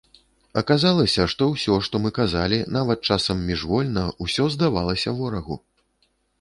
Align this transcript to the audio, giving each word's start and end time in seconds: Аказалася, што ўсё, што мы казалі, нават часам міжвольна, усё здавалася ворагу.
Аказалася, 0.61 1.25
што 1.33 1.49
ўсё, 1.49 1.75
што 1.89 2.01
мы 2.07 2.13
казалі, 2.19 2.59
нават 2.79 3.05
часам 3.11 3.45
міжвольна, 3.53 4.09
усё 4.29 4.51
здавалася 4.57 5.09
ворагу. 5.23 5.63